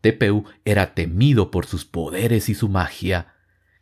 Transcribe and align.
Tepeu 0.00 0.44
era 0.64 0.94
temido 0.94 1.50
por 1.50 1.66
sus 1.66 1.84
poderes 1.84 2.48
y 2.48 2.54
su 2.54 2.68
magia. 2.68 3.34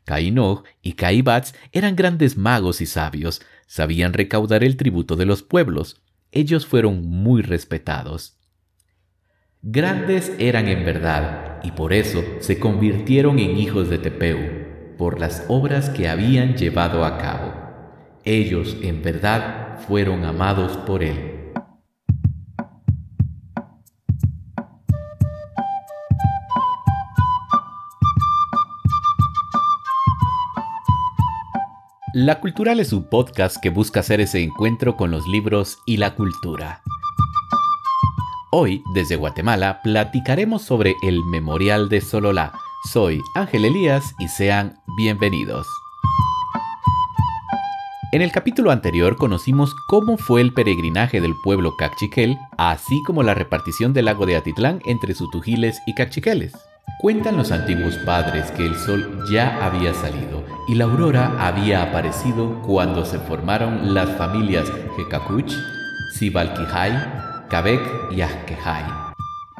Cainoj 0.05 0.63
y 0.83 0.95
Caibats 0.95 1.55
eran 1.73 1.95
grandes 1.95 2.37
magos 2.37 2.81
y 2.81 2.87
sabios, 2.87 3.43
sabían 3.67 4.13
recaudar 4.13 4.65
el 4.65 4.77
tributo 4.77 5.17
de 5.17 5.27
los 5.27 5.43
pueblos. 5.43 6.03
Ellos 6.33 6.67
fueron 6.67 7.07
muy 7.07 7.43
respetados. 7.43 8.39
Grandes 9.63 10.33
eran 10.39 10.69
en 10.69 10.85
verdad, 10.85 11.61
y 11.63 11.73
por 11.73 11.93
eso 11.93 12.25
se 12.41 12.59
convirtieron 12.59 13.39
en 13.39 13.57
hijos 13.57 13.91
de 13.91 13.99
Tepeu, 13.99 14.97
por 14.97 15.19
las 15.19 15.45
obras 15.49 15.91
que 15.91 16.09
habían 16.09 16.57
llevado 16.57 17.05
a 17.05 17.19
cabo. 17.19 17.55
Ellos 18.25 18.77
en 18.83 19.03
verdad 19.03 19.81
fueron 19.87 20.25
amados 20.25 20.77
por 20.79 21.03
él. 21.03 21.38
La 32.21 32.41
Cultural 32.41 32.81
es 32.81 32.93
un 32.93 33.05
podcast 33.05 33.59
que 33.63 33.71
busca 33.71 34.01
hacer 34.01 34.21
ese 34.21 34.43
encuentro 34.43 34.97
con 34.97 35.13
los 35.13 35.29
libros 35.29 35.79
y 35.87 35.99
la 35.99 36.17
cultura. 36.17 36.83
Hoy, 38.51 38.83
desde 38.93 39.15
Guatemala, 39.15 39.83
platicaremos 39.85 40.63
sobre 40.63 40.97
el 41.05 41.25
Memorial 41.25 41.89
de 41.89 42.01
Sololá. 42.01 42.55
Soy 42.93 43.23
Ángel 43.37 43.67
Elías 43.67 44.17
y 44.19 44.27
sean 44.27 44.81
bienvenidos. 44.97 45.69
En 48.11 48.21
el 48.21 48.33
capítulo 48.33 48.73
anterior 48.73 49.17
conocimos 49.17 49.73
cómo 49.87 50.19
fue 50.19 50.41
el 50.41 50.53
peregrinaje 50.53 51.21
del 51.21 51.37
pueblo 51.45 51.77
cachiquel, 51.77 52.37
así 52.57 53.01
como 53.05 53.23
la 53.23 53.35
repartición 53.35 53.93
del 53.93 54.07
lago 54.07 54.27
de 54.27 54.35
Atitlán 54.35 54.81
entre 54.87 55.15
sutujiles 55.15 55.81
y 55.87 55.95
cachiqueles. 55.95 56.53
Cuentan 56.99 57.37
los 57.37 57.53
antiguos 57.53 57.97
padres 57.99 58.51
que 58.51 58.67
el 58.67 58.75
sol 58.75 59.25
ya 59.31 59.65
había 59.65 59.95
salido 59.95 60.43
y 60.67 60.75
la 60.75 60.87
aurora 60.87 61.33
había 61.39 61.81
aparecido 61.81 62.61
cuando 62.63 63.05
se 63.05 63.21
formaron 63.21 63.95
las 63.95 64.11
familias 64.17 64.67
Hecacuch, 64.99 65.53
Sibalquijay, 66.19 67.47
Cabek 67.51 68.11
y 68.11 68.21
Azquejay. 68.21 68.85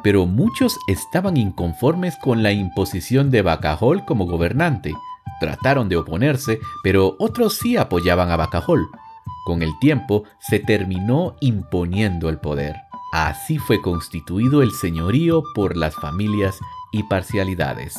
Pero 0.03 0.25
muchos 0.25 0.77
estaban 0.89 1.37
inconformes 1.37 2.17
con 2.17 2.43
la 2.43 2.51
imposición 2.51 3.31
de 3.31 3.41
Bacajol 3.41 4.03
como 4.03 4.25
gobernante. 4.25 4.93
Trataron 5.39 5.87
de 5.87 5.95
oponerse, 5.95 6.59
pero 6.83 7.15
otros 7.19 7.53
sí 7.53 7.77
apoyaban 7.77 8.31
a 8.31 8.35
Bacajol. 8.35 8.89
Con 9.45 9.61
el 9.61 9.71
tiempo 9.79 10.25
se 10.39 10.59
terminó 10.59 11.37
imponiendo 11.39 12.27
el 12.27 12.37
poder. 12.39 12.75
Así 13.13 13.59
fue 13.59 13.81
constituido 13.81 14.61
el 14.61 14.71
señorío 14.71 15.41
por 15.55 15.77
las 15.77 15.95
familias 15.95 16.59
y 16.91 17.03
parcialidades. 17.03 17.97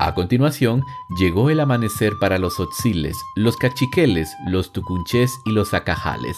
A 0.00 0.14
continuación, 0.14 0.84
llegó 1.18 1.50
el 1.50 1.60
amanecer 1.60 2.12
para 2.20 2.38
los 2.38 2.60
otziles, 2.60 3.16
los 3.36 3.56
cachiqueles, 3.56 4.30
los 4.46 4.72
tucunchés 4.72 5.30
y 5.44 5.52
los 5.52 5.74
acajales, 5.74 6.36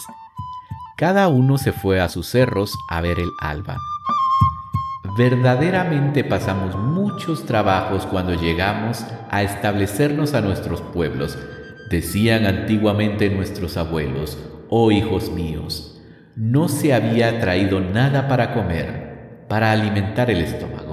cada 1.01 1.29
uno 1.29 1.57
se 1.57 1.71
fue 1.71 1.99
a 1.99 2.09
sus 2.09 2.27
cerros 2.27 2.77
a 2.87 3.01
ver 3.01 3.19
el 3.19 3.31
alba. 3.39 3.79
Verdaderamente 5.17 6.23
pasamos 6.23 6.77
muchos 6.77 7.47
trabajos 7.47 8.05
cuando 8.05 8.35
llegamos 8.35 9.03
a 9.31 9.41
establecernos 9.41 10.35
a 10.35 10.41
nuestros 10.41 10.79
pueblos, 10.79 11.39
decían 11.89 12.45
antiguamente 12.45 13.31
nuestros 13.31 13.77
abuelos, 13.77 14.37
oh 14.69 14.91
hijos 14.91 15.31
míos, 15.31 15.99
no 16.35 16.67
se 16.67 16.93
había 16.93 17.39
traído 17.39 17.79
nada 17.79 18.27
para 18.27 18.53
comer, 18.53 19.45
para 19.49 19.71
alimentar 19.71 20.29
el 20.29 20.41
estómago, 20.41 20.90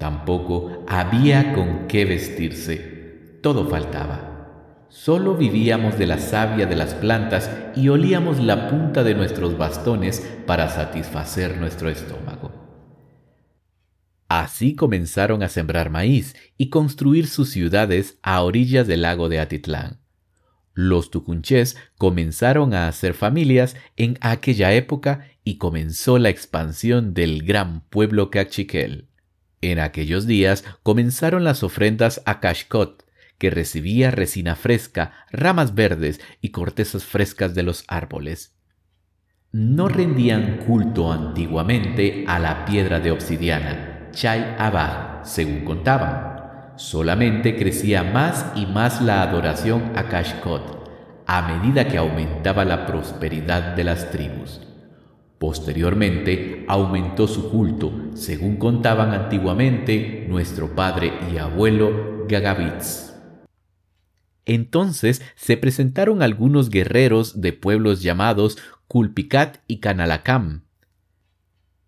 tampoco 0.00 0.82
había 0.88 1.52
con 1.52 1.86
qué 1.86 2.06
vestirse, 2.06 3.38
todo 3.42 3.68
faltaba. 3.68 4.86
Solo 4.88 5.36
vivíamos 5.36 5.98
de 5.98 6.06
la 6.06 6.18
savia 6.18 6.66
de 6.66 6.74
las 6.74 6.94
plantas 6.94 7.50
y 7.76 7.90
olíamos 7.90 8.40
la 8.40 8.68
punta 8.68 9.04
de 9.04 9.14
nuestros 9.14 9.56
bastones 9.56 10.26
para 10.46 10.68
satisfacer 10.68 11.58
nuestro 11.58 11.90
estómago. 11.90 12.50
Así 14.26 14.74
comenzaron 14.74 15.42
a 15.42 15.48
sembrar 15.48 15.90
maíz 15.90 16.34
y 16.56 16.70
construir 16.70 17.28
sus 17.28 17.50
ciudades 17.50 18.18
a 18.22 18.42
orillas 18.42 18.86
del 18.86 19.02
lago 19.02 19.28
de 19.28 19.38
Atitlán. 19.38 20.00
Los 20.72 21.10
tucunchés 21.10 21.76
comenzaron 21.98 22.72
a 22.72 22.88
hacer 22.88 23.12
familias 23.12 23.76
en 23.96 24.16
aquella 24.22 24.72
época 24.72 25.26
y 25.44 25.58
comenzó 25.58 26.18
la 26.18 26.30
expansión 26.30 27.12
del 27.12 27.42
gran 27.42 27.82
pueblo 27.90 28.30
cachiquel. 28.30 29.09
En 29.60 29.78
aquellos 29.78 30.26
días 30.26 30.64
comenzaron 30.82 31.44
las 31.44 31.62
ofrendas 31.62 32.22
a 32.24 32.40
Kashkot, 32.40 33.04
que 33.38 33.50
recibía 33.50 34.10
resina 34.10 34.56
fresca, 34.56 35.12
ramas 35.30 35.74
verdes 35.74 36.20
y 36.40 36.50
cortezas 36.50 37.04
frescas 37.04 37.54
de 37.54 37.62
los 37.62 37.84
árboles. 37.88 38.54
No 39.52 39.88
rendían 39.88 40.58
culto 40.66 41.12
antiguamente 41.12 42.24
a 42.28 42.38
la 42.38 42.64
piedra 42.64 43.00
de 43.00 43.10
obsidiana, 43.10 44.08
Chai 44.12 44.56
Abad, 44.58 45.24
según 45.24 45.64
contaban. 45.64 46.76
Solamente 46.76 47.56
crecía 47.56 48.02
más 48.02 48.46
y 48.54 48.66
más 48.66 49.02
la 49.02 49.22
adoración 49.22 49.92
a 49.96 50.04
Kashkot, 50.04 50.88
a 51.26 51.42
medida 51.42 51.88
que 51.88 51.98
aumentaba 51.98 52.64
la 52.64 52.86
prosperidad 52.86 53.74
de 53.74 53.84
las 53.84 54.10
tribus. 54.10 54.69
Posteriormente 55.40 56.66
aumentó 56.68 57.26
su 57.26 57.50
culto, 57.50 58.10
según 58.12 58.56
contaban 58.56 59.14
antiguamente 59.14 60.26
nuestro 60.28 60.76
padre 60.76 61.14
y 61.32 61.38
abuelo 61.38 62.26
Gagavitz. 62.28 63.14
Entonces 64.44 65.22
se 65.36 65.56
presentaron 65.56 66.20
algunos 66.20 66.68
guerreros 66.68 67.40
de 67.40 67.54
pueblos 67.54 68.02
llamados 68.02 68.58
Culpicat 68.86 69.62
y 69.66 69.78
Canalacam. 69.78 70.64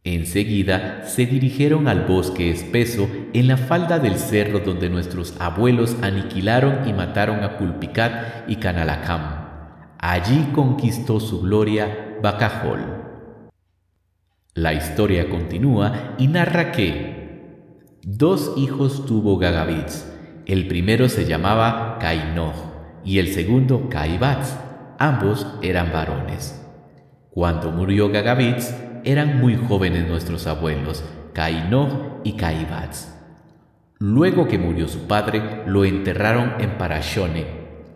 Enseguida 0.02 1.04
se 1.06 1.26
dirigieron 1.26 1.88
al 1.88 2.06
bosque 2.06 2.50
espeso 2.50 3.06
en 3.34 3.48
la 3.48 3.58
falda 3.58 3.98
del 3.98 4.16
cerro 4.16 4.60
donde 4.60 4.88
nuestros 4.88 5.34
abuelos 5.38 5.94
aniquilaron 6.00 6.88
y 6.88 6.94
mataron 6.94 7.44
a 7.44 7.58
Culpicat 7.58 8.48
y 8.48 8.56
Canalacam. 8.56 9.42
Allí 9.98 10.48
conquistó 10.54 11.20
su 11.20 11.42
gloria 11.42 12.16
Bacajol. 12.22 13.11
La 14.54 14.74
historia 14.74 15.30
continúa 15.30 16.14
y 16.18 16.26
narra 16.26 16.72
que 16.72 17.48
dos 18.02 18.52
hijos 18.58 19.06
tuvo 19.06 19.38
Gagavitz, 19.38 20.04
el 20.44 20.68
primero 20.68 21.08
se 21.08 21.24
llamaba 21.24 21.96
Cainoj 21.98 22.54
y 23.02 23.18
el 23.18 23.28
segundo 23.28 23.88
Caibats. 23.88 24.54
Ambos 24.98 25.46
eran 25.62 25.90
varones. 25.90 26.62
Cuando 27.30 27.70
murió 27.70 28.10
Gagavitz, 28.10 28.74
eran 29.04 29.40
muy 29.40 29.56
jóvenes 29.56 30.06
nuestros 30.06 30.46
abuelos, 30.46 31.02
Cainoj 31.32 32.20
y 32.22 32.34
Caibats. 32.34 33.18
Luego 33.98 34.48
que 34.48 34.58
murió 34.58 34.86
su 34.86 35.06
padre, 35.06 35.62
lo 35.66 35.86
enterraron 35.86 36.60
en 36.60 36.76
Parashone, 36.76 37.46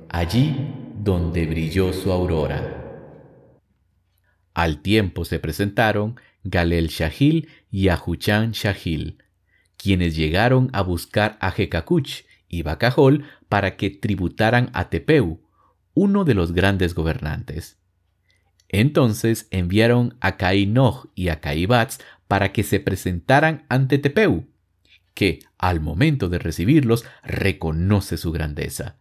allí 0.08 0.72
donde 0.96 1.44
brilló 1.44 1.92
su 1.92 2.10
aurora. 2.10 2.76
Al 4.54 4.80
tiempo 4.80 5.26
se 5.26 5.38
presentaron 5.38 6.16
Galel 6.48 6.88
Shahil 6.88 7.48
y 7.70 7.88
Ajuchan 7.88 8.52
Shahil, 8.52 9.18
quienes 9.76 10.16
llegaron 10.16 10.70
a 10.72 10.82
buscar 10.82 11.36
a 11.40 11.52
Hecacuch 11.56 12.24
y 12.48 12.62
Bacajol 12.62 13.24
para 13.48 13.76
que 13.76 13.90
tributaran 13.90 14.70
a 14.72 14.88
Tepeu, 14.88 15.40
uno 15.94 16.24
de 16.24 16.34
los 16.34 16.52
grandes 16.52 16.94
gobernantes. 16.94 17.78
Entonces 18.68 19.48
enviaron 19.50 20.16
a 20.20 20.36
Cainoj 20.36 21.06
y 21.14 21.28
a 21.28 21.40
Caibats 21.40 22.00
para 22.28 22.52
que 22.52 22.62
se 22.62 22.80
presentaran 22.80 23.64
ante 23.68 23.98
Tepeu, 23.98 24.46
que, 25.14 25.40
al 25.58 25.80
momento 25.80 26.28
de 26.28 26.38
recibirlos, 26.38 27.04
reconoce 27.22 28.16
su 28.16 28.32
grandeza. 28.32 28.96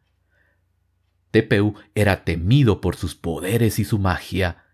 Tepeu 1.32 1.74
era 1.96 2.24
temido 2.24 2.80
por 2.80 2.96
sus 2.96 3.16
poderes 3.16 3.80
y 3.80 3.84
su 3.84 4.00
magia. 4.00 4.65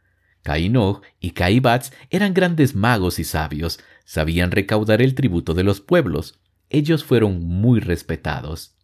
Cainoj 0.44 1.02
y 1.20 1.32
Caibats 1.32 1.94
eran 2.10 2.34
grandes 2.34 2.76
magos 2.76 3.20
y 3.20 3.24
sabios, 3.24 3.80
sabían 4.06 4.52
recaudar 4.52 5.02
el 5.02 5.16
tributo 5.16 5.54
de 5.54 5.64
los 5.64 5.82
pueblos, 5.82 6.40
ellos 6.70 7.04
fueron 7.04 7.44
muy 7.44 7.80
respetados. 7.80 8.76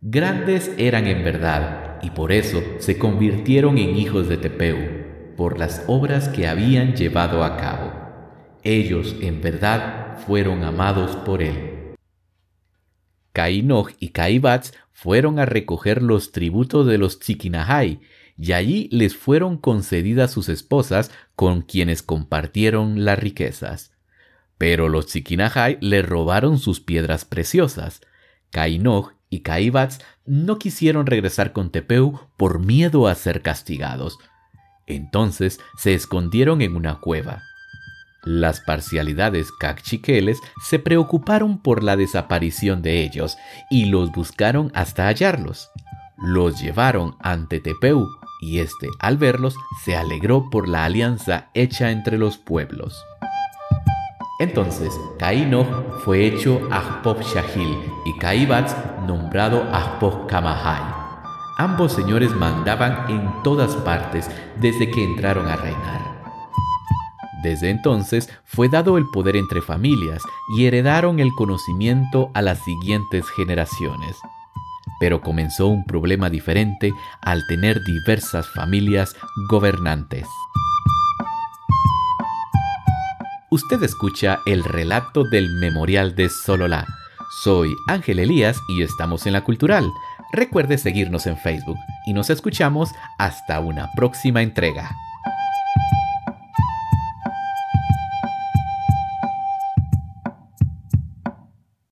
Grandes 0.00 0.72
eran 0.78 1.06
en 1.06 1.22
verdad, 1.22 2.00
y 2.02 2.10
por 2.10 2.32
eso 2.32 2.62
se 2.78 2.98
convirtieron 2.98 3.78
en 3.78 3.96
hijos 3.96 4.28
de 4.28 4.36
Tepeu, 4.36 5.36
por 5.36 5.58
las 5.58 5.84
obras 5.86 6.28
que 6.28 6.48
habían 6.48 6.96
llevado 6.96 7.44
a 7.44 7.56
cabo. 7.56 7.92
Ellos 8.64 9.14
en 9.20 9.40
verdad 9.40 10.18
fueron 10.26 10.64
amados 10.64 11.14
por 11.16 11.42
él. 11.42 11.94
Cainoj 13.32 13.90
y 13.98 14.08
Caibats 14.08 14.74
fueron 14.90 15.38
a 15.38 15.46
recoger 15.46 16.02
los 16.02 16.32
tributos 16.32 16.86
de 16.86 16.98
los 16.98 17.18
Tzikinahai, 17.18 18.00
y 18.42 18.54
allí 18.54 18.88
les 18.90 19.16
fueron 19.16 19.56
concedidas 19.56 20.32
sus 20.32 20.48
esposas 20.48 21.12
con 21.36 21.62
quienes 21.62 22.02
compartieron 22.02 23.04
las 23.04 23.16
riquezas. 23.16 23.92
Pero 24.58 24.88
los 24.88 25.06
Chiquinajay 25.06 25.78
le 25.80 26.02
robaron 26.02 26.58
sus 26.58 26.80
piedras 26.80 27.24
preciosas. 27.24 28.00
Kainoj 28.50 29.12
y 29.30 29.42
Caibats 29.42 30.00
no 30.26 30.58
quisieron 30.58 31.06
regresar 31.06 31.52
con 31.52 31.70
Tepeu 31.70 32.18
por 32.36 32.58
miedo 32.58 33.06
a 33.06 33.14
ser 33.14 33.42
castigados. 33.42 34.18
Entonces 34.88 35.60
se 35.78 35.94
escondieron 35.94 36.62
en 36.62 36.74
una 36.74 36.98
cueva. 36.98 37.44
Las 38.24 38.60
parcialidades 38.60 39.52
cachiqueles 39.52 40.40
se 40.64 40.80
preocuparon 40.80 41.62
por 41.62 41.84
la 41.84 41.96
desaparición 41.96 42.82
de 42.82 43.04
ellos 43.04 43.36
y 43.70 43.84
los 43.84 44.10
buscaron 44.10 44.72
hasta 44.74 45.06
hallarlos. 45.06 45.70
Los 46.18 46.60
llevaron 46.60 47.14
ante 47.20 47.60
Tepeu 47.60 48.08
y 48.42 48.58
este, 48.58 48.88
al 48.98 49.16
verlos, 49.16 49.54
se 49.84 49.96
alegró 49.96 50.50
por 50.50 50.68
la 50.68 50.84
alianza 50.84 51.48
hecha 51.54 51.92
entre 51.92 52.18
los 52.18 52.36
pueblos. 52.36 53.02
Entonces, 54.40 54.92
Caínoj 55.20 55.66
fue 56.04 56.26
hecho 56.26 56.68
Ahpop 56.72 57.22
Shahil 57.22 57.78
y 58.04 58.18
Caibats 58.18 58.74
nombrado 59.06 59.62
Ahpop 59.72 60.28
Kamahai. 60.28 60.82
Ambos 61.58 61.92
señores 61.92 62.34
mandaban 62.34 63.08
en 63.08 63.30
todas 63.44 63.76
partes 63.76 64.28
desde 64.60 64.90
que 64.90 65.04
entraron 65.04 65.46
a 65.46 65.54
reinar. 65.54 66.02
Desde 67.44 67.70
entonces 67.70 68.28
fue 68.44 68.68
dado 68.68 68.98
el 68.98 69.04
poder 69.10 69.36
entre 69.36 69.60
familias 69.60 70.22
y 70.56 70.64
heredaron 70.66 71.20
el 71.20 71.30
conocimiento 71.36 72.30
a 72.34 72.42
las 72.42 72.58
siguientes 72.64 73.28
generaciones. 73.30 74.16
Pero 75.02 75.20
comenzó 75.20 75.66
un 75.66 75.84
problema 75.84 76.30
diferente 76.30 76.92
al 77.22 77.44
tener 77.48 77.82
diversas 77.82 78.46
familias 78.46 79.16
gobernantes. 79.48 80.28
Usted 83.50 83.82
escucha 83.82 84.38
el 84.46 84.62
relato 84.62 85.24
del 85.24 85.48
Memorial 85.54 86.14
de 86.14 86.28
Sololá. 86.28 86.86
Soy 87.42 87.74
Ángel 87.88 88.20
Elías 88.20 88.62
y 88.68 88.82
estamos 88.82 89.26
en 89.26 89.32
La 89.32 89.42
Cultural. 89.42 89.90
Recuerde 90.32 90.78
seguirnos 90.78 91.26
en 91.26 91.36
Facebook 91.36 91.78
y 92.06 92.12
nos 92.12 92.30
escuchamos 92.30 92.92
hasta 93.18 93.58
una 93.58 93.90
próxima 93.96 94.40
entrega. 94.40 94.88